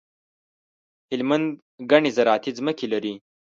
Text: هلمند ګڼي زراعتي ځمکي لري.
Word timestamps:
هلمند 1.11 1.47
ګڼي 1.91 2.11
زراعتي 2.17 2.51
ځمکي 2.57 2.87
لري. 2.93 3.13